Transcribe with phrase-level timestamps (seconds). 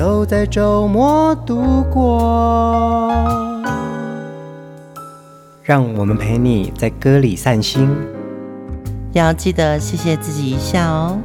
[0.00, 3.12] 都在周末度过，
[5.62, 7.86] 让我们陪你在歌里散心，
[9.12, 11.20] 要记得谢谢自己一下哦。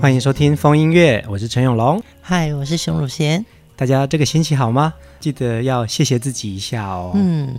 [0.00, 3.44] 欢迎收听风音乐，我是陈永龙，嗨，我是熊汝贤。
[3.74, 4.94] 大家这个星期好吗？
[5.18, 7.10] 记得要谢谢自己一下哦。
[7.16, 7.56] 嗯，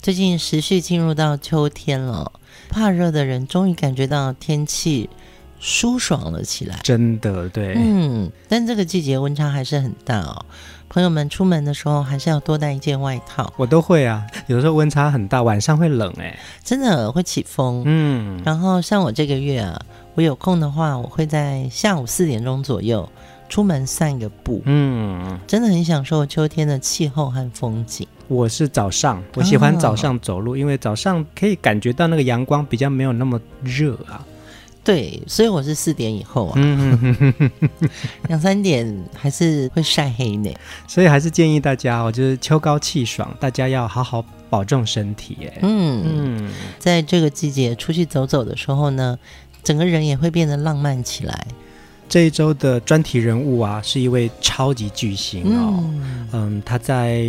[0.00, 2.32] 最近持续进入到秋天了。
[2.70, 5.10] 怕热的人终于感觉到天气
[5.58, 7.74] 舒爽了起来，真的对。
[7.76, 10.46] 嗯，但这个季节温差还是很大哦。
[10.88, 13.52] 朋友们出门的时候还是要多带一件外套。
[13.56, 17.82] 我都会啊，有的时候温差很大，晚上会冷哎，真的会起风。
[17.86, 19.80] 嗯，然后像我这个月啊，
[20.14, 23.08] 我有空的话，我会在下午四点钟左右
[23.50, 24.62] 出门散个步。
[24.64, 28.06] 嗯，真的很享受秋天的气候和风景。
[28.28, 34.24] 我是早上，我喜欢早上走路，哦、因为早上可以感觉到那个阳光比较没有那么热啊。
[34.82, 37.50] 对，所以我是四点以后啊，嗯、
[38.28, 40.50] 两三点还是会晒黑呢。
[40.86, 45.36] 所以还是建议大家，哦就是秋高气爽，大家要好好保重身体。
[45.42, 49.18] 哎，嗯嗯，在这个季节出去走走的时候呢，
[49.62, 51.46] 整个人也会变得浪漫起来。
[52.10, 57.24] 这一周的专题人物啊，是一位超级巨星哦，嗯，嗯，他在。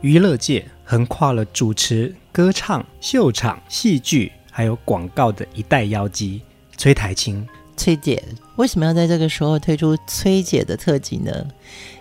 [0.00, 6.42] 娱乐界横跨了主持、歌唱、秀场、戏剧，还有广告的一代妖姬
[6.76, 7.48] 崔台青。
[7.74, 8.22] 崔姐
[8.56, 11.32] 为什么要在这个时候推出崔姐的特辑呢？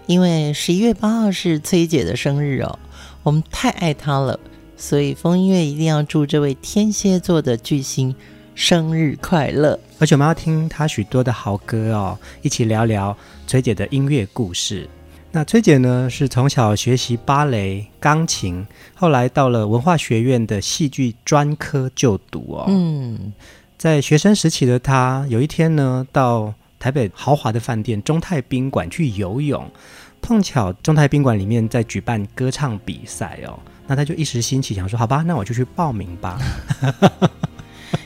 [0.06, 2.78] 因为十一月八号是崔姐的生日哦，
[3.24, 4.38] 我们太爱她了，
[4.76, 8.14] 所以风音乐一定要祝这位天蝎座的巨星
[8.56, 9.80] 生日快乐。
[10.00, 13.16] 而且我们要听他许多的好歌哦，一起聊聊
[13.48, 14.90] 崔姐的音乐故事。
[15.32, 22.66] 那崔姐呢，是从小学习芭蕾、钢琴，后来到了文化学院的戏剧专科就读哦。
[22.68, 23.34] 嗯，
[23.78, 29.68] 在学生时期的她，有一天呢，到台北豪华的饭店中泰宾馆去游泳，
[30.22, 36.40] 碰巧中泰宾馆里面在举办歌唱比赛哦，那她就一时兴起想说，好吧，那我就去报名吧。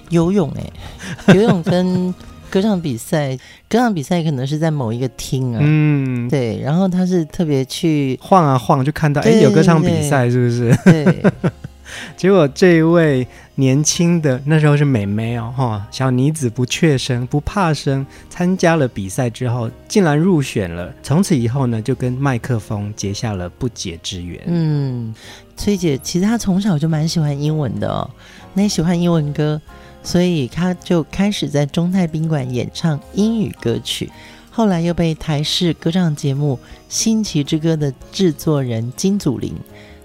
[0.10, 0.64] 游泳哎，
[1.34, 2.14] 游泳跟。
[2.50, 3.36] 歌唱比赛，
[3.68, 10.74] 歌唱比赛可能是在某一个厅啊，嗯，对，然后他是特别去晃啊晃，就看到哎有歌唱比赛是不是？
[10.86, 11.24] 对，
[12.16, 24.42] 结果这一位年轻的那时候是美眉哦，哈，小女子不怯生不怕生，参加了比赛之后竟然入选了，从此以后呢就跟麦克风结下了不解之缘。
[24.46, 25.14] 嗯，
[25.58, 28.10] 崔姐其实她从小就蛮喜欢英文的哦，
[28.54, 29.62] 那也喜欢英文歌。
[30.08, 34.10] 所以他就开始在中泰宾馆演唱英语歌曲，
[34.50, 36.58] 后来又被台视歌唱节目
[36.88, 39.54] 《新奇之歌》的制作人金祖林，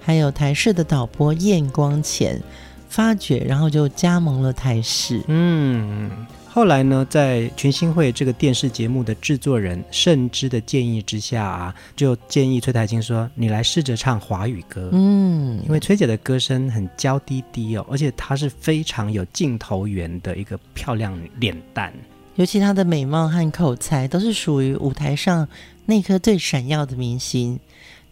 [0.00, 2.42] 还有台视的导播燕光前
[2.88, 5.22] 发掘，然后就加盟了台视。
[5.28, 6.10] 嗯。
[6.54, 21.90] 后来呢，在群星会这个电视节目的制作人盛之的建议之下啊，就建议崔苔菁说：“你来试着唱华语歌。”嗯，因为崔姐的歌声很娇滴滴哦，而且她是非常有镜头缘的一个漂亮脸蛋，
[22.34, 25.48] 尤其她的美貌和口才都是属于舞台上
[25.86, 27.58] 那颗最闪耀的明星。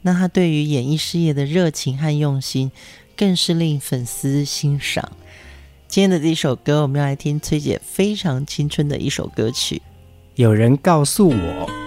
[0.01, 2.73] 那她对于演艺事业的热情和用心，
[3.15, 5.13] 更是令粉丝欣赏。
[5.91, 9.83] 今天的这一首歌，我们要来听崔姐非常青春的一首歌曲。
[10.37, 11.80] 有人告诉我。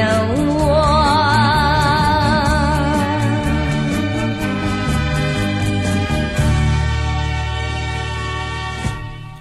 [0.00, 0.06] 有
[0.64, 0.80] 我。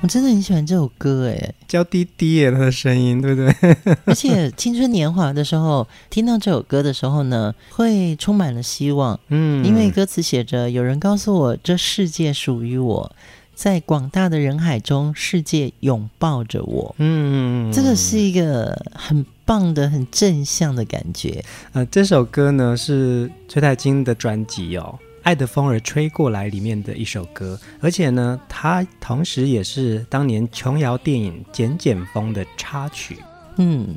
[0.01, 3.53] 我真的很喜欢这首歌，哎，娇滴滴耶，他的声音，对不对？
[4.05, 9.19] 而且青春年华的时候，听到这首歌的时候呢，会充满了希望。
[9.27, 13.11] 嗯，因为歌词写着：“有人告诉我，这世界属于我，
[13.53, 21.43] 在广大的人海中，世界拥抱着我。”嗯，这个是一个很棒的、很正向的感觉。
[21.73, 24.99] 呃，这首歌呢是崔太金的专辑哦。
[25.23, 33.17] 爱的风儿吹过来里面的一首歌，而且呢，它同时也是当年琼瑶电影《剪剪风》的插曲。
[33.57, 33.95] 嗯，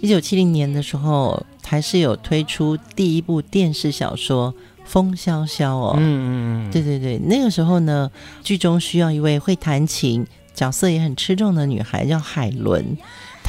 [0.00, 4.54] 一九七零年的时候，台视有推出第一部电视小说
[4.86, 5.96] 《风萧萧》哦。
[5.98, 6.26] 嗯嗯
[6.66, 8.10] 嗯，对对对，那个时候呢，
[8.42, 12.96] 剧中需要一位会弹琴、角色也很吃重的女孩，叫海伦。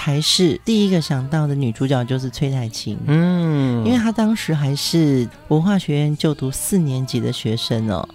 [0.06, 8.08] 台视第一个想到的女主角就是崔苔菁，嗯，因为她当时还是文化学院就读四年级的学生哦，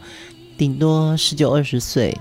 [0.56, 2.16] 顶多十九二十岁，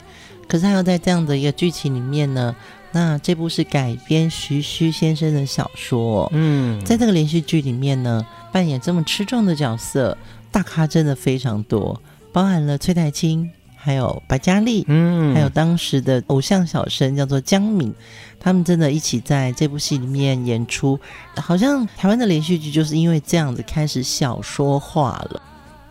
[0.48, 2.56] 可是她要在这样的一个剧情里面呢，
[2.92, 10.18] 那这部是改编徐虚先生的小说，嗯，在这个连续剧里面呢，扮演这么吃重的角色，
[10.50, 12.02] 大咖真的非常多，
[12.34, 13.48] 包含了崔苔菁。
[13.82, 17.94] 还有白嘉莉，嗯，还有当时的偶像小生叫做江敏，
[18.40, 21.00] 他们真的一起在这部戏里面演出，
[21.38, 25.42] 好像台湾的连续剧就是因为这样子开始小说化了。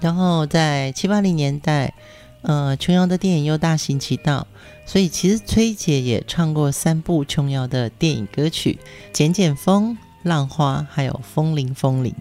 [0.00, 1.94] 然后在七八零年代，
[2.42, 4.46] 呃，琼瑶的电影又大行其道，
[4.84, 8.78] 所以其实崔姐也唱过三部琼瑶的电影歌曲，
[9.12, 9.92] 《剪剪风》、
[10.22, 12.14] 《浪花》，还有《风铃风铃》。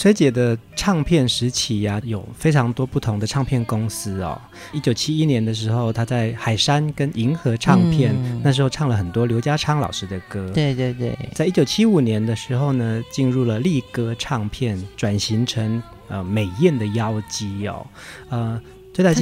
[0.00, 4.40] 崔姐的唱片时期呀、啊，有非常多不同的唱片公司哦。
[4.72, 10.50] 一九七一年的时候，她在海山跟银河唱片，嗯、那时候唱了很多刘家昌老师的歌。
[10.54, 11.14] 对对对。
[11.34, 17.86] 在一九七五年的时候呢，进入了力歌唱片，转型成呃美艳的妖姬哦，
[18.30, 18.58] 呃。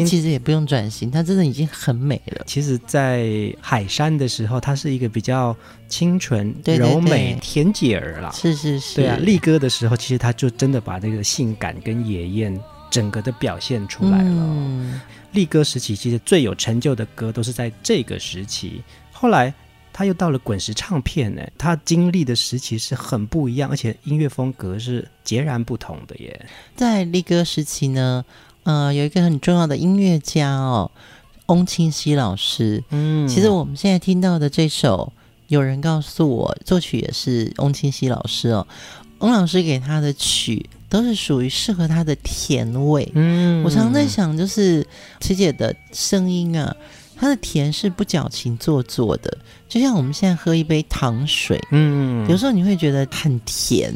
[0.05, 2.45] 其实也不用转型，她真的已经很美了。
[2.47, 5.57] 其实，在海山的时候，她是一个比较
[5.89, 8.31] 清纯、柔美、甜姐儿啦。
[8.33, 8.97] 是是是。
[8.97, 12.61] 对啊，力哥的时候，其实他就真的把这个性感跟野艳
[12.91, 14.25] 整个的表现出来了。
[14.25, 15.01] 嗯。
[15.33, 18.83] 力哥时期，其实最有成就的歌都是在这个时期。
[19.13, 19.53] 后来，
[19.93, 26.47] 他又到了滚石唱片呢，他经历的时期是很不一样，而且音乐风格是截然不同的耶。
[26.75, 28.25] 在力哥时期呢。
[28.65, 30.91] 呃，有一个很重要的音乐家哦，
[31.47, 32.85] 翁清溪老师。
[32.91, 35.13] 嗯，其实我们现在听到的这首，
[35.47, 38.67] 有人告诉我，作曲也是翁清溪老师哦。
[39.21, 43.11] 翁老师给他的曲都是属于适合他的甜味。
[43.15, 44.87] 嗯，我常常在想，就是
[45.21, 46.77] 琪姐的声音啊，
[47.17, 49.39] 她的甜是不矫情做作的，
[49.69, 53.93] 就像我们现在喝一杯糖水，嗯，有时候你会觉得很甜，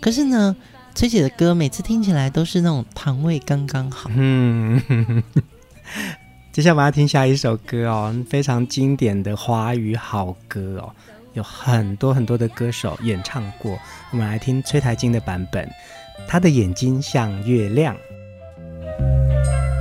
[0.00, 0.56] 可是呢。
[0.94, 4.08] 崔姐的歌每次听起来都是那种糖味刚刚好。
[4.14, 4.80] 嗯，
[6.52, 10.92] 接下来我们要听下一首歌哦，非常经典的华语好歌哦，
[11.32, 13.76] 有很多很多的歌手演唱过。
[14.12, 15.68] 我们来听崔台金的版本，
[16.28, 17.96] 他的眼睛像月亮。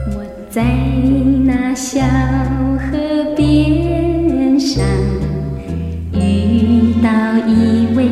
[0.07, 0.63] 我在
[1.45, 2.01] 那小
[2.79, 4.83] 河边上
[6.11, 8.09] 遇到一位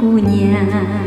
[0.00, 0.97] 姑娘。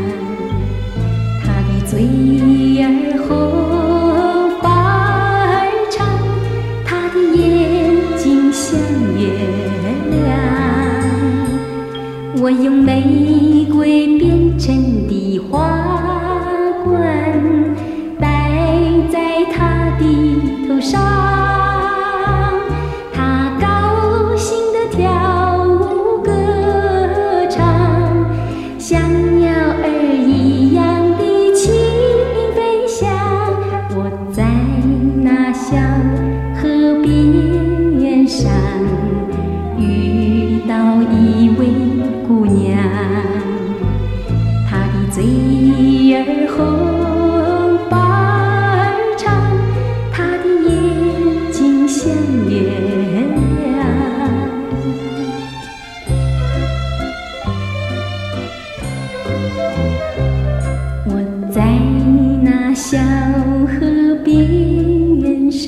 [12.54, 13.01] 我用玫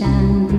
[0.05, 0.54] ocean.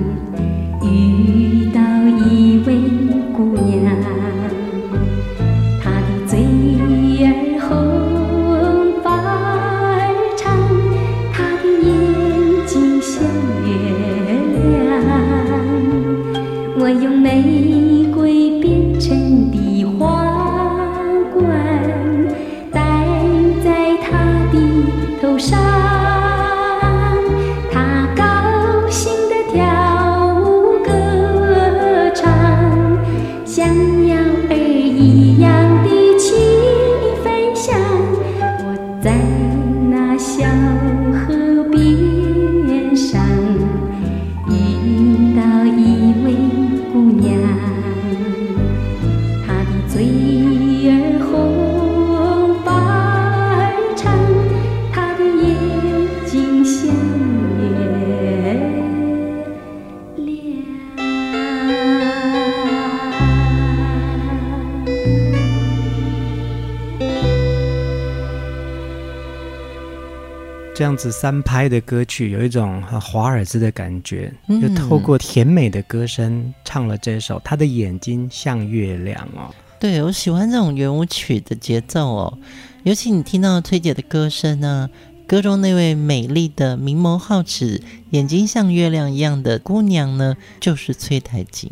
[70.95, 79.53] 样子三拍的歌曲，有一种很华尔兹的感觉，嗯就透过甜美的歌声唱了这首《他的眼睛像月亮》哦。
[79.77, 82.37] 对，我喜欢这种圆舞曲的节奏哦，
[82.83, 84.89] 尤其你听到崔姐的歌声呢，
[85.27, 91.69] 歌中那位美丽的明眸皓齿、眼睛像月亮一样的姑娘呢，就是崔台金。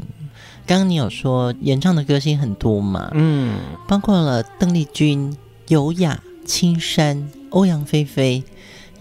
[0.68, 5.34] 刚刚你有说演唱的歌星很多嘛，嗯，包括了邓丽君、
[5.70, 8.44] 尤雅、青山、欧阳菲菲，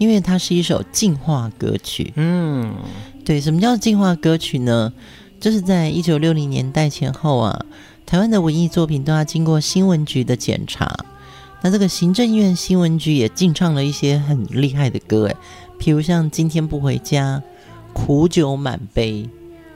[0.03, 2.11] 因为它是一首进化歌曲。
[2.17, 2.75] 嗯，
[3.23, 4.91] 对，什么叫进化歌曲呢？
[5.39, 7.65] 就是在一九六零年代前后啊，
[8.05, 10.93] 台湾的文艺作品都要经过新闻局的检查。
[11.61, 15.37] 那这个行政院新闻局也禁唱了一些很厉害的歌，诶，
[15.79, 17.37] 譬如像《今天不回家》
[17.93, 19.23] 《苦酒满杯》《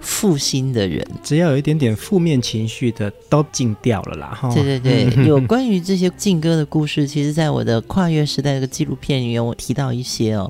[0.07, 1.05] 负心的人》。
[1.21, 4.27] 只要有一点点负面情绪的，都禁掉了啦。
[4.33, 10.49] 哈，对对对， 有关于这些禁歌的故事，其实在我的跨越时代的纪录片里面，我提到一些哦。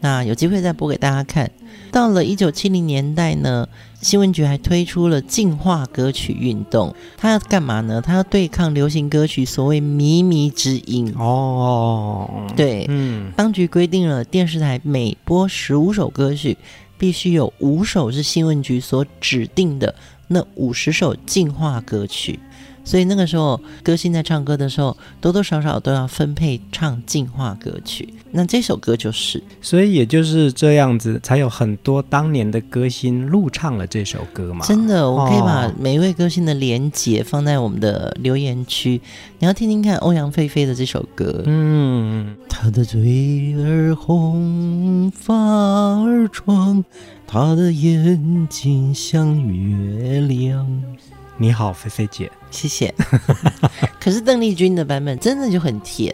[0.00, 1.50] 那有机会再播给大家看。
[1.90, 3.66] 到了一九七零年代呢，
[4.02, 6.94] 新闻局还推出了净化歌曲运动。
[7.16, 8.00] 他要干嘛呢？
[8.02, 11.12] 他要对抗流行歌曲所谓“靡靡之音”。
[11.16, 16.58] 哦，对，嗯，当局规定了电视台每播十五首歌曲，
[16.98, 19.94] 必须有五首是新闻局所指定的
[20.28, 22.38] 那五十首进化歌曲。
[22.86, 28.08] 所以那个时候，歌星在唱歌的时候，多多少少都要分配唱进化歌曲。
[28.30, 34.64] 那这首歌就是，所以也就是这样子，才有很多当年的歌星录唱了这首歌嘛。
[34.64, 39.00] 真的，我可以把哦每一位歌星的连结放在我们的留言区，
[39.40, 41.42] 你要听听看欧阳菲菲的这首歌。
[41.46, 46.84] 嗯，她的嘴儿红，发儿长，
[47.26, 50.82] 她的眼睛像月亮。
[51.38, 52.94] 你好，菲菲姐，谢谢。
[54.00, 56.12] 可是邓丽君的版本真的就很甜。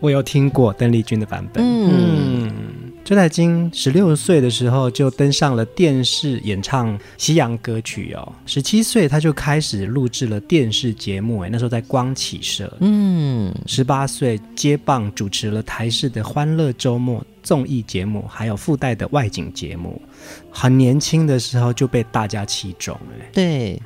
[0.00, 1.62] 我有听过邓丽君的版本。
[1.62, 2.73] 嗯，嗯，
[3.04, 12.74] 崔台金十六岁的时候就登上了电视演唱西洋歌曲哦，十七岁他就开始录制了电视节目，哎，那时候在光启社。
[12.80, 20.00] 嗯，十八岁接棒主持了台视的《欢乐周末》综艺节目，还有附带的外景节目。
[20.50, 23.82] 很年轻的时候就被大家器重，哎，对，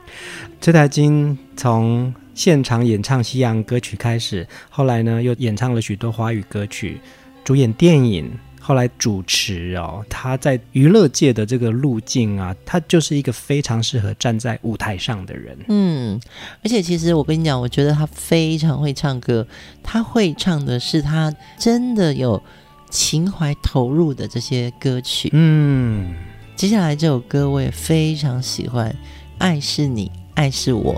[0.60, 7.00] 周台金从现场演唱西洋歌曲开始，后来呢又演唱了许多华语歌曲，
[7.42, 8.30] 主演电影，
[8.68, 10.04] 后来主持哦。
[10.10, 15.56] 他在娱乐界的这个路径啊，他就是一个非常适合站在舞台上的人。
[15.68, 16.20] 嗯，
[16.62, 19.46] 而且其实我跟你讲，我觉得他非常会唱歌，
[19.82, 22.42] 他会唱的是他真的有
[22.90, 25.30] 情怀投入的这些歌曲。
[25.32, 26.14] 嗯，
[26.54, 28.90] 接下来这首歌我也非常喜欢，
[29.38, 30.94] 《爱是你，爱是我》。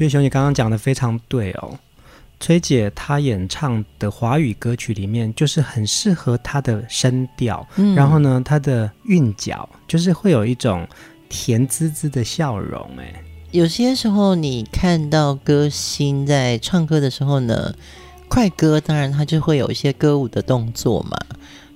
[0.00, 1.78] 觉得熊姐刚刚讲的非常对哦。
[2.38, 10.88] 崔姐她演唱的华语歌曲里面，就是很适合她的声调，嗯、然后呢，她的韵脚就是会有一种
[11.28, 12.88] 甜滋滋的笑容。
[12.98, 17.74] 哎，有些时候你看到歌星在唱歌的时候呢，
[18.26, 21.18] 快歌当然他就会有一些歌舞的动作嘛。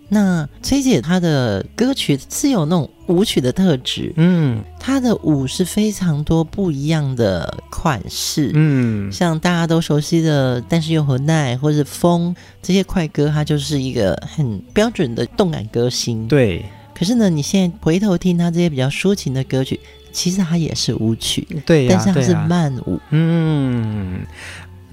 [0.09, 16.29] 那崔姐她的歌曲是有那种舞曲的特质，嗯，她的舞是非常多不一样的款式，嗯，像大家都熟悉的《但是又何奈》或者《风》这些快歌，它就是一个很标准的动感歌星。
[16.29, 16.65] 对，
[16.95, 19.81] 可是呢，你现在回头听她这些比较抒情的歌曲，
[20.13, 24.21] 其实它也是舞曲，对、啊，但是它是慢舞，啊、嗯。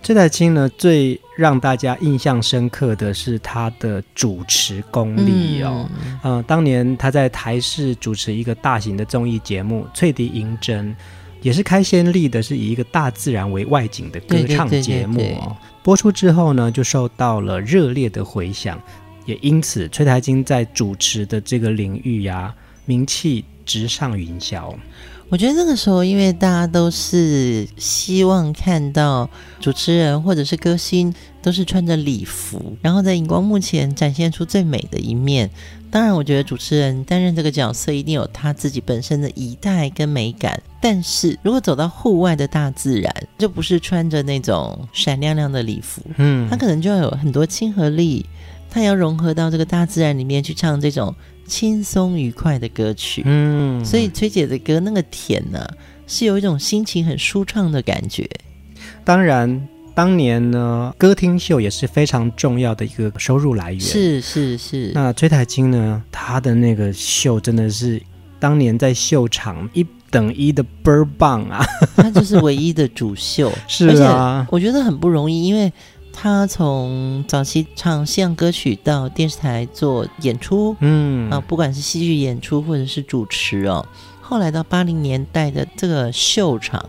[0.03, 5.87] 崔台青呢，最让大家印象深刻的是他的主持功力哦。
[6.03, 10.89] 嗯，呃，当年他在台视主持一个大型的综艺节目《翠笛银针》，
[11.41, 15.55] 也是开先例的，是以一个大自然为外景的歌唱节目哦。
[15.83, 18.81] 播出之后呢，就受到了热烈的回响，
[19.27, 24.73] 也因此崔台青在主持的这个领域呀，啊，名气直上云霄。
[25.29, 29.29] 我觉得那个时候，因为大家都是希望看到
[29.61, 35.49] 主持人或者是歌星都是穿着礼服，然后在荧光幕前展现出最美的一面。
[35.89, 40.61] 当然，我觉得主持人担任这个角色一定有他自己本身的仪态跟美感。
[40.81, 48.25] 但是如果走到户外的大自然，就不是穿着那种闪亮亮的礼服，嗯，他可能就要有很多亲和力，
[48.69, 51.15] 他要融合到这个大自然里面去唱这种。
[51.51, 55.67] 轻松愉快的歌曲，嗯，所以崔姐的歌那个甜呢、啊，
[56.07, 58.25] 是有一种心情很舒畅的感觉。
[59.03, 63.81] 当然，当年呢，歌厅秀也是非常重要的一个收入来源。
[63.81, 64.93] 是是是。
[64.95, 68.01] 那崔台金呢，他的那个秀真的是
[68.39, 71.65] 当年在秀场一等一的倍儿棒啊！
[71.97, 75.69] 他就是唯一的主秀， 是啊，我觉得很不容易，因为。
[76.13, 83.85] 他从早期唱西洋歌曲到电视台做演出，嗯啊，不管是戏剧演出或者是主持哦。
[84.21, 86.87] 后来到八零年代的这个秀场，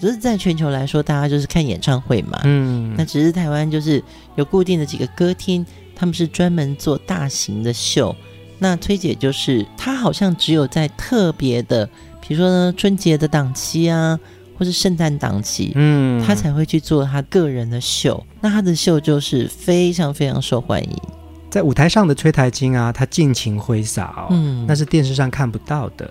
[0.00, 4.02] 只是在全球来说，大家就是看演唱会嘛，嗯，那只是台湾就是
[4.34, 5.64] 有固定的几个歌厅，
[5.94, 8.14] 他们是专门做大型的秀。
[8.58, 11.88] 那崔姐就是她，好像只有在特别的，
[12.20, 14.18] 比如说呢春节的档期啊。
[14.58, 18.24] 或是圣诞档期，嗯，他才会去做他个人的秀。
[18.40, 20.90] 那他的秀就是非常非常受欢迎。
[21.50, 26.10] 在舞台上的吹台青啊，他尽情挥洒哦，嗯，那是电视上看不到的。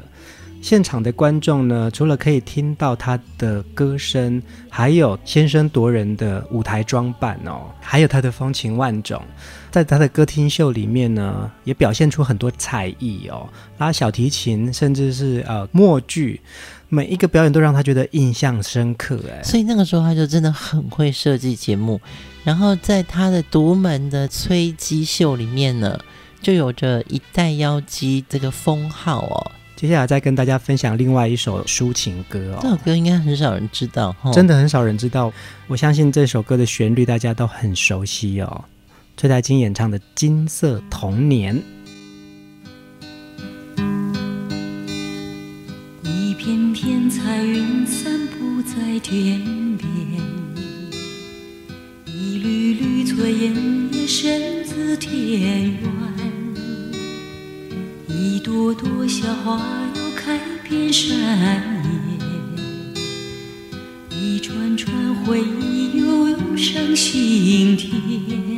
[0.61, 9.21] 现场的观众呢，除了可以听到他的歌声，还有先声夺人的舞台装扮哦，还有他的风情万种。
[9.69, 16.41] 在他的歌厅秀里面呢，也表现出很多才艺哦，拉小提琴，甚至是呃默剧。
[16.87, 21.99] 每一个表演都让他觉得印象深刻，哎，所以那个时候他就真的很会设计节目，
[22.43, 25.99] 然后在他的独门的崔姬秀里面呢，
[26.41, 29.51] 就有着一代妖姬这个封号哦。
[29.75, 35.33] 接下来再跟大家分享另外一首抒情歌哦，这首歌应该很少人知道，真的很少人知道。
[35.67, 38.63] 我相信这首歌的旋律大家都很熟悉哦，
[39.17, 41.55] 崔台金演唱的《金色童年》。
[47.15, 49.41] 彩云散布在天
[49.77, 49.87] 边，
[52.05, 53.55] 一缕缕炊烟
[53.93, 54.27] 也升
[54.65, 55.81] 自田园，
[58.09, 61.15] 一朵朵小花又开遍山
[64.11, 68.54] 野，一串串回忆又涌上心田。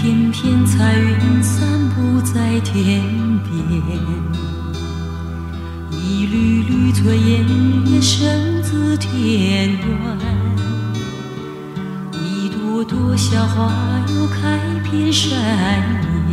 [0.00, 3.02] 片片彩云散布在天
[3.42, 3.52] 边，
[5.92, 7.44] 一缕缕炊烟
[7.84, 10.18] 也生自天端，
[12.24, 13.70] 一朵朵小花
[14.16, 14.58] 又开
[14.90, 15.38] 遍山
[16.30, 16.32] 野，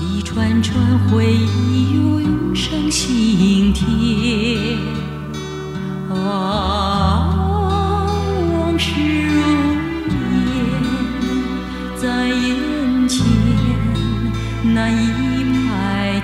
[0.00, 4.78] 一串串回忆又涌上心田。
[6.08, 7.34] 啊，
[8.52, 9.27] 往事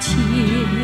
[0.05, 0.84] 切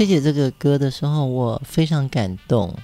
[0.00, 2.74] 崔姐这个歌的时候，我非常感动。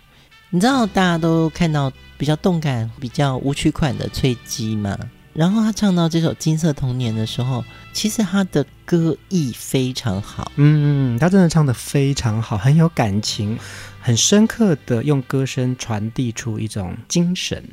[0.50, 4.98] 你知道大家都看到比较动感、比较舞曲款的崔姬吗？
[5.32, 10.52] 然后他唱到这首《金色童年》的时候，其实他的歌艺非常好。
[10.56, 13.58] 嗯，他真的唱的非常好，很有感情，
[13.98, 17.64] 很深刻的用歌声传递出一种精神。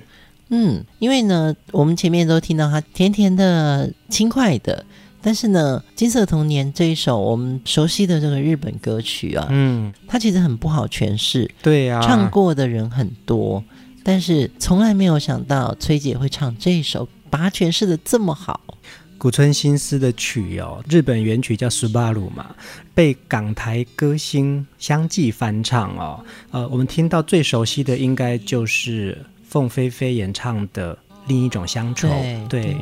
[0.47, 4.85] 嗯，因为呢，我们前面都听到他甜甜的、轻快的。
[5.25, 11.49] 但是呢，《金色童年》这一首我们熟悉的这个日本歌曲啊，嗯，它其实很不好诠释。
[11.61, 13.63] 对呀、啊，唱过的人很多，
[14.03, 18.59] 但是从来没有想到崔姐会唱这一首，把它诠释的这么好。
[19.17, 22.53] 古村新司的曲哦，日本原曲叫《斯巴鲁》嘛，
[22.93, 26.21] 被港台歌星相继翻唱哦。
[26.51, 30.93] 呃，我们听到最熟悉的应该就是凤飞飞演唱的
[31.27, 32.09] 《另一种乡愁》。
[32.49, 32.61] 对。
[32.63, 32.75] 对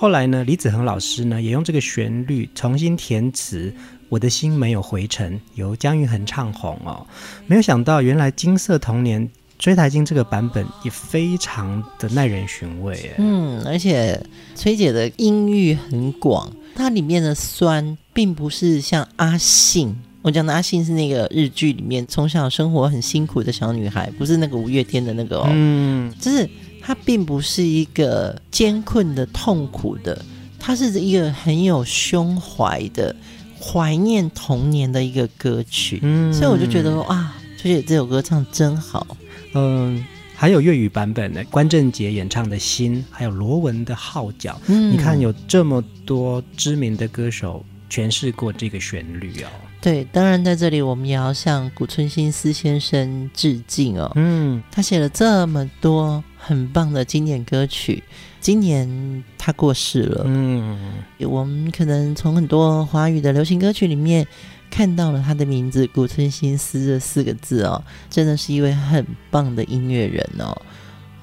[0.00, 3.70] 后来呢，李子恒老师呢也用这个旋律重新填词，
[4.08, 7.06] 《我的心没有回程》，由姜育恒唱红哦。
[7.46, 13.10] 没有想到，原来《金色童年》崔台金这个版本也非常的耐人寻味。
[13.18, 14.18] 嗯，而且
[14.54, 25.46] 崔姐的音域很广，它里面的酸并不是像阿信，我讲的阿信是那个日剧里面从小生活很辛苦的小女孩，不是那个五月天的那个哦。
[25.50, 26.48] 嗯，就是。
[26.90, 30.24] 它并不是一个艰困的、痛苦的，
[30.58, 33.14] 它是一个很有胸怀的、
[33.62, 36.00] 怀念童年的一个歌曲。
[36.02, 39.06] 嗯，所以我就觉得哇，崔姐这首歌唱真好。
[39.54, 44.54] 嗯，还有粤语版本的关正杰演唱的《心》，还有罗文的《号角》。
[44.66, 49.48] 嗯，你看有这么多知名的歌手诠释过这个旋律哦。
[49.80, 54.10] 对，当然在这里我们也要向谷村新司先生致敬哦。
[54.16, 56.24] 嗯，他写了这么多。
[56.50, 58.02] 很棒的经典歌曲。
[58.40, 64.26] 今年他过世了，嗯，我们可能从很多华语的流行歌曲里面
[64.68, 70.60] 看到了他的名字“古村新司”这四个字哦，真的是一位很棒的音乐人哦。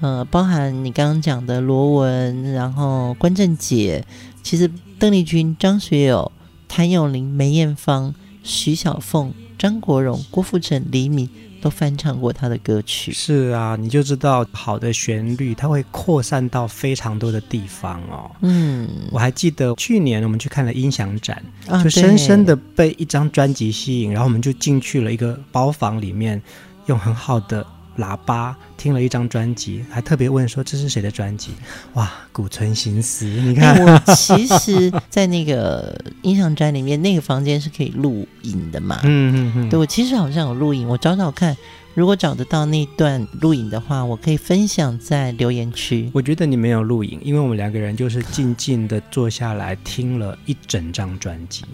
[0.00, 4.02] 呃，包含你刚刚讲的罗文，然后关正杰，
[4.42, 6.32] 其实邓丽君、张学友、
[6.68, 11.28] 谭咏麟、梅艳芳、徐小凤、张国荣、郭富城、黎明。
[11.60, 18.30] 都翻唱过他的歌曲，是啊，你就知道好的旋律，它会扩散到非常多的地方哦。
[18.42, 26.40] 嗯，我还记得去年我们去看了音响展，啊、就深深的被一张专辑吸引，然后我们就进去了一个包房里面，
[26.86, 27.66] 用很好的。
[27.98, 31.50] 喇叭听了一张专辑，还特别问说，这是谁的专辑？
[31.94, 39.00] 哇，古村新司，你看，欸、我其实，在那个音响展里面，那个房间是可以录影的嘛？
[39.04, 39.68] 嗯嗯嗯。
[39.68, 41.56] 对，我其实好像有录影，我找找看，
[41.94, 46.08] 如果找得到那段录影的话，我可以分享在留言区。
[46.14, 51.64] 我觉得你没有录影，因为我们两个人就是静静的坐下来听了一整张专辑。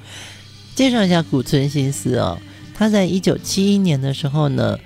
[0.74, 2.38] 介绍一下古村新司哦，
[2.72, 4.78] 他在一九七一年的时候呢。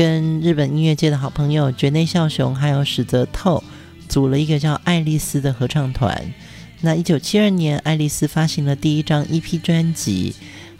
[0.00, 3.62] 跟日本音乐界的好朋友堀内孝雄还有史泽透
[4.08, 6.32] 组了一个叫爱丽丝的合唱团。
[6.80, 10.34] 那一九七二年，爱丽丝发行了第一张 EP 专辑。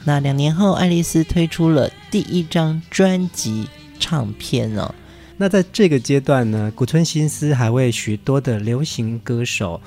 [0.05, 4.95] 那两年后，爱丽丝推出了第一张专辑唱片哦。
[5.37, 9.83] 那在这个阶段呢，古村新司还为许多的流行歌手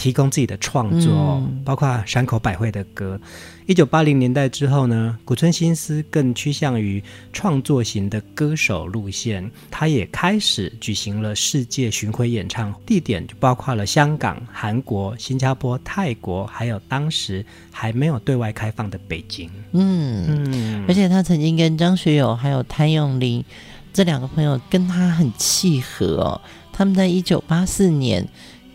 [0.00, 3.20] 提供自己的创作，嗯、包括山口百惠的歌。
[3.66, 7.02] 一九八零年代之后呢，古村新司更趋向于
[7.34, 9.48] 创作型的歌手路线。
[9.70, 19.50] 他也开始举行了世界巡回演唱，地点就包括了香港、韩国、新加坡、泰国，还有当时还没有对外开放的北京。
[19.72, 23.44] 嗯嗯，而且他曾经跟张学友还有谭咏麟
[23.92, 26.40] 这两个朋友跟他很契合哦。
[26.72, 28.26] 他们在一九八四年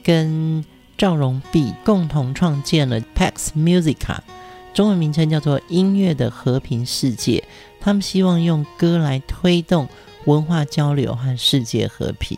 [0.03, 0.63] 跟
[0.97, 4.17] 赵荣弼共同创建了 Pax Musica，
[4.73, 7.43] 中文名称叫做“音乐的和平世界”。
[7.81, 9.87] 他们希望用歌来推动
[10.25, 12.37] 文化交流和世界和平。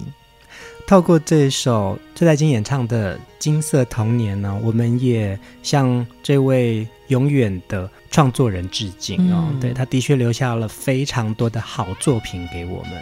[0.87, 9.49] 透过这首崔代金演唱的《金色童年》呢，我们也向这位永远的创作人致敬哦。
[9.51, 12.93] 嗯、对，他的确留下了非常多的好作品给我们。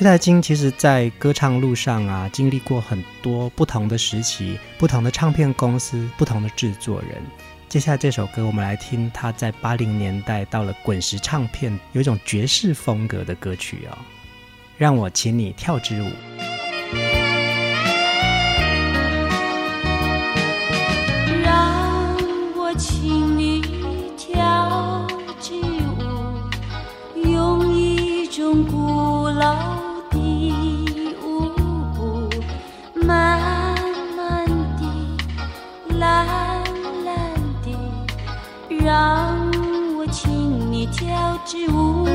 [0.00, 7.22] 崔代金其实，在歌唱路上啊，经历过很多不同的时期、不同的唱片公司、不同的制作人。
[7.68, 13.98] 接下来这首歌，我们来听他在八零年代到了滚石唱片，有一种爵士风格的歌曲哦。
[14.78, 16.08] 让我请你跳支舞，
[38.82, 39.36] 让
[39.98, 42.06] 我请你跳支舞，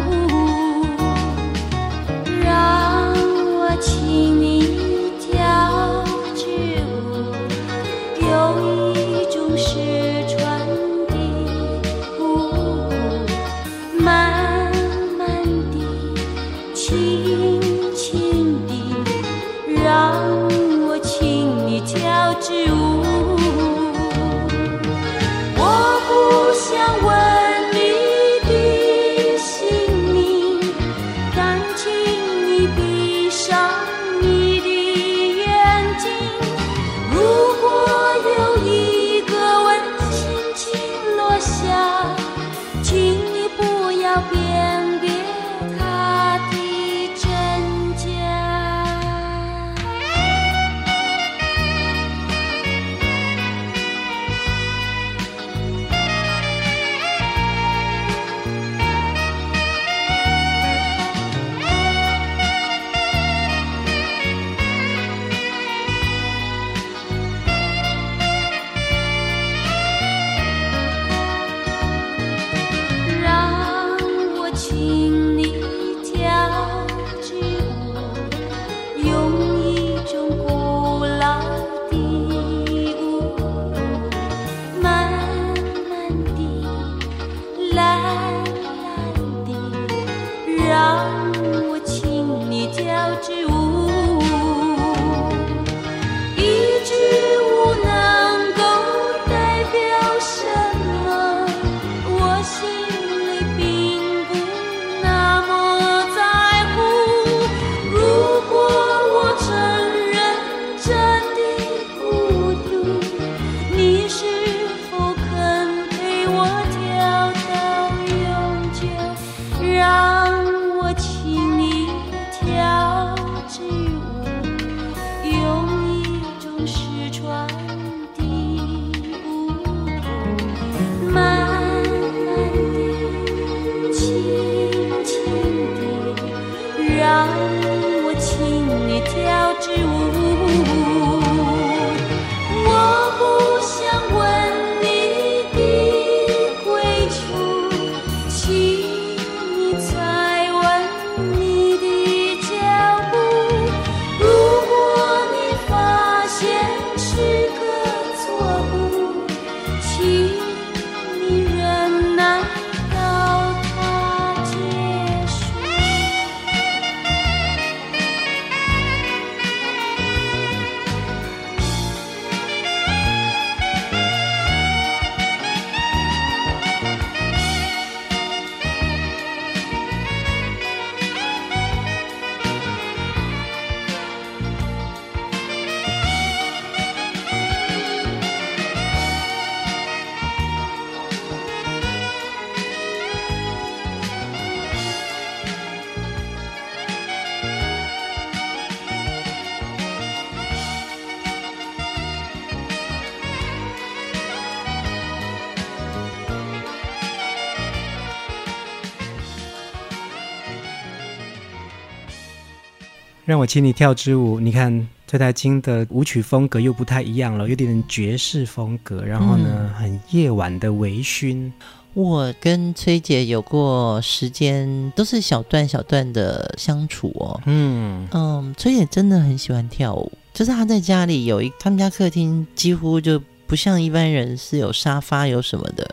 [213.45, 214.39] 我请你跳支舞。
[214.39, 221.51] 你看崔台金的舞曲风格又不太一样了，有点爵士风格，然后呢，嗯、很夜晚的微醺。
[221.93, 227.39] 我跟崔姐有过时间，都是小段小段的相处哦。
[227.45, 235.87] 嗯嗯，崔姐真的很喜欢跳舞，就是她在家里有一，他们家客厅几乎就不像一般人是有沙发有什么的，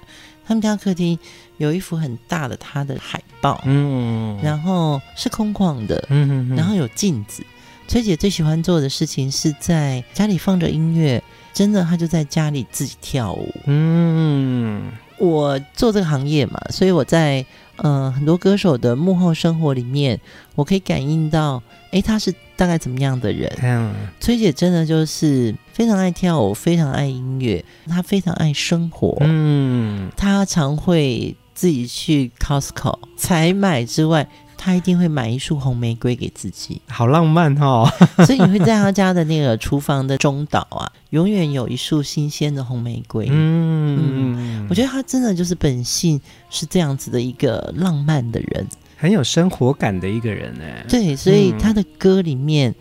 [0.47, 1.19] 他们家客厅
[1.63, 7.45] 有一幅很大的他的海报，嗯，然后是空旷的，嗯嗯，然后有镜子。
[7.89, 14.91] 崔姐最喜欢做的事情是在家里放着音乐，真的，她就在家里自己跳舞，嗯。
[15.19, 17.47] 我做这个行业嘛，所以我在
[17.77, 20.19] 嗯、呃、很多歌手的幕后生活里面，
[20.57, 23.49] 我可以感应到，诶，他是大概怎么样的人？
[23.63, 29.17] 嗯，崔姐真的就是非常爱跳舞，非常爱音乐，她非常爱生活。
[29.21, 34.29] 嗯，她常会自己去 Costco 采买之外。
[34.65, 37.85] 他一定会买一束红玫瑰给自己，好浪漫哦！
[38.25, 43.27] 所以你会在他家的那个厨房的中岛啊，永远有一束新鲜的红玫瑰。
[43.29, 48.65] 嗯嗯，我觉得他真的就是本性是这样子的一个浪漫的人，
[48.97, 50.87] 很有生活感的一个人哎。
[50.89, 52.73] 对，所以他的歌里面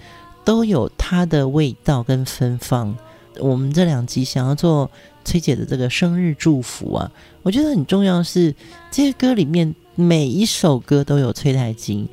[0.46, 2.96] 都有他的味道跟芬芳。
[3.42, 4.90] 我们这两集想要做
[5.26, 7.12] 崔姐的这个生日祝福啊，
[7.44, 8.56] 我觉得很重要是
[8.90, 9.76] 这些歌里面。
[9.94, 12.08] 每一首歌都有崔台金，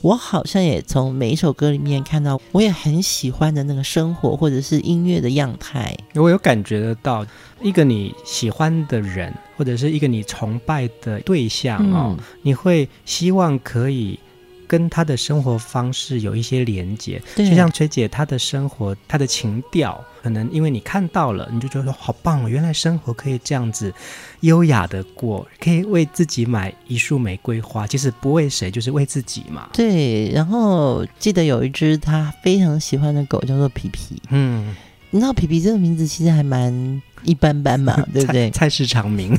[0.00, 5.94] 我好像也从每一首歌里面看到，我也很喜欢的那个生活或者是音乐的样态。
[6.14, 7.26] 我有感觉得到，
[7.60, 14.18] 一个你喜欢的人，或者是一个你崇拜的对象哦，嗯、你会希望可以。
[14.66, 23.92] 跟他的生活方式有一些连接，就像崔姐她的生活，她的情调，可能因为你看到了，你就觉得说好棒哦，原来生活可以这样子
[24.40, 29.68] 优雅的过，可以为自己买一束玫瑰花，其实不为谁，就是为自己嘛。
[29.72, 34.74] 对，然后记得有一只他非常喜欢的狗叫做皮皮，嗯，
[35.10, 38.50] 你知道皮皮这个名字其实还蛮一般般嘛，对不对？
[38.50, 39.38] 菜市场名，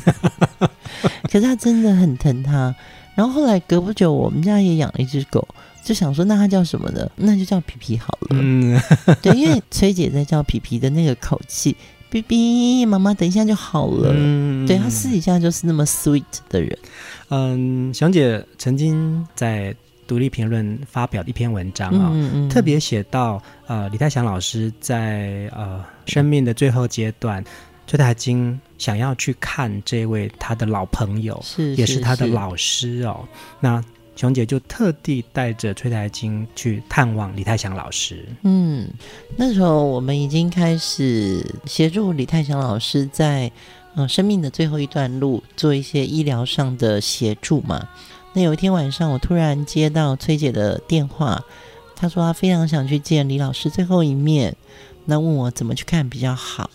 [1.30, 2.74] 可是他真的很疼他。
[3.18, 5.48] 然后后来隔不久，我们家也养了一只狗，
[5.84, 7.10] 就想说那它叫什么呢？
[7.16, 8.28] 那就叫皮皮好了。
[8.30, 8.80] 嗯，
[9.24, 11.76] 对，因为崔姐在叫皮皮的那个口气，
[12.12, 14.14] 皮皮妈妈等一下就好了。
[14.16, 16.78] 嗯，对，她私底下就是那么 sweet 的人。
[17.30, 27.44] 嗯，熊姐曾经在独立评论发表一篇文章啊、哦，嗯嗯、特别写到呃李泰祥老师在呃生命的最后阶段。
[27.88, 33.26] 崔台金想要去看这位他的老朋友，是，也是他的老师哦。
[33.62, 33.82] 那
[34.18, 38.28] 熊姐就特地带着崔台金去探望李泰祥老师。
[38.42, 38.90] 嗯，
[39.38, 43.48] 那时候我们已经开始协助李泰祥老师在
[43.96, 47.88] 嗯、呃、生命的最后一段路做一些医疗上的协助嘛。
[48.34, 51.42] 那有一天晚上，我突然接到崔姐的电话，
[51.96, 54.56] 她说她非常想去见李老师最后一面，
[55.06, 56.70] 那问我怎么去看比较好。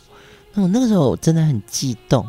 [0.54, 2.26] 那我那个时候真的很激动，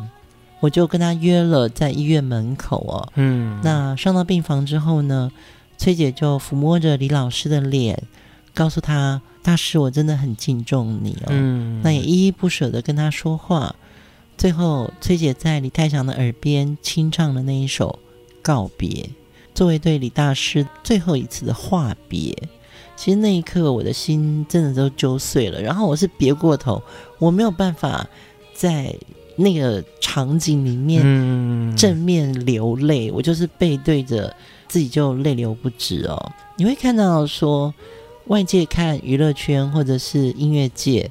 [0.60, 3.12] 我就跟他约了在医院门口哦。
[3.16, 5.30] 嗯，那上到病房之后呢，
[5.76, 8.02] 崔姐就抚摸着李老师的脸，
[8.54, 13.74] 告诉他：“大师，我真的很敬重你哦。”嗯，那也依依不舍的跟他说话。
[14.36, 17.98] 最后，崔姐在李泰祥的耳边轻唱了那一首
[18.42, 18.88] 《告别》，
[19.54, 22.36] 作为对李大师最后一次的话别。
[22.96, 25.60] 其实那一刻，我的心真的都揪碎了。
[25.60, 26.82] 然后我是别过头，
[27.18, 28.06] 我没有办法
[28.54, 28.94] 在
[29.36, 34.34] 那个场景里面正面流泪，嗯、我就是背对着
[34.68, 36.32] 自己就泪流不止哦。
[36.56, 37.74] 你会看到说，
[38.26, 41.10] 外界看娱乐圈或者是音乐界，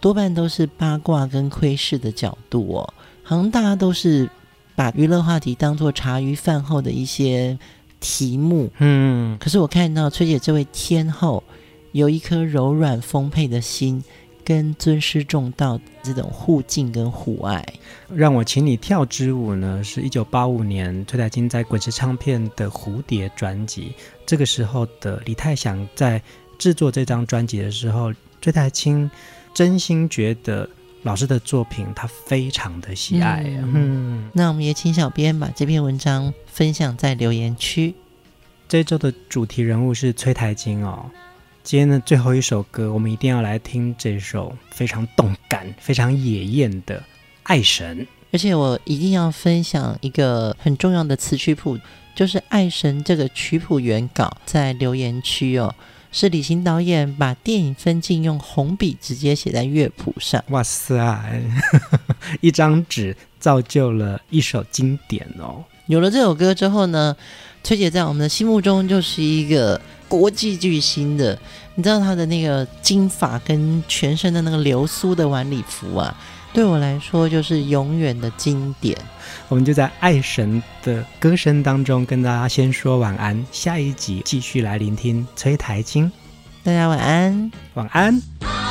[0.00, 4.28] 多半都是八卦跟窥视的角度哦，好像大家都是
[4.76, 7.58] 把娱乐话题当做茶余饭后的一些。
[8.02, 11.42] 题目，嗯，可是我看到崔姐这位天后
[11.92, 14.02] 有一颗柔软丰沛的心，
[14.44, 17.64] 跟尊师重道这种互敬跟互爱。
[18.12, 23.92] 让我请你跳支舞呢，是一九八五年崔台金在滚石唱片的蝴蝶专辑。
[24.26, 26.20] 这个时候的李泰祥在
[26.58, 29.08] 制作这张专辑的时候，崔台清
[29.54, 30.68] 真心觉得
[31.02, 33.42] 老师的作品他非常的喜爱。
[33.46, 37.94] 嗯，嗯，那我们也请小编把这篇文章分享在留言区。
[38.68, 41.10] 这周的主题人物是崔台金哦。
[41.62, 46.98] 今天的最后一首歌，我们一定要来听这首非常动感、非常野艳的
[47.42, 47.98] 《爱神》。
[48.32, 51.78] 而且我一定要分享一个很重要的词曲谱，
[52.14, 55.74] 就是《爱神》这个曲谱原稿在留言区哦，
[56.12, 60.44] 是李行导演把电影分镜用红笔直接写在乐谱上。
[60.50, 61.42] 哇塞，
[62.40, 65.64] 一张纸造就了一首经典哦。
[65.86, 67.16] 有了这首歌之后呢，
[67.64, 71.36] 崔姐在我们的心目中就是一个国际巨星的。
[71.74, 76.14] 你知道她的那个金发跟全身的那个流苏的晚礼服啊，
[76.52, 78.96] 对我来说就是永远的经典。
[79.48, 86.10] 我们就在爱神的歌声当中跟大家先说晚安，下一集继续来聆听崔台经。
[86.62, 88.61] 大家晚安，晚安。